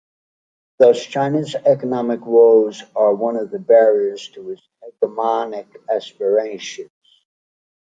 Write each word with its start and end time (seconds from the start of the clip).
Thus, 0.79 0.99
China's 1.05 1.53
economic 1.53 2.25
woes 2.25 2.81
are 2.95 3.13
one 3.13 3.35
of 3.37 3.51
the 3.51 3.59
barriers 3.59 4.29
to 4.29 4.49
its 4.49 4.67
hegemonic 4.99 5.67
aspirations. 5.91 6.89